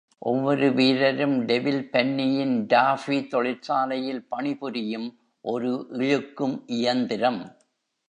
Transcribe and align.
ஒவ்வொரு 0.17 0.73
வீரரும் 0.73 1.45
டெவில் 1.45 1.89
பன்னியின் 1.91 2.65
டாஃபி 2.65 3.27
தொழிற்சாலையில் 3.27 4.27
பணிபுரியும் 4.27 5.19
ஒரு 5.41 5.87
இழுக்கும் 5.89 6.63
இயந்திரம். 6.65 7.41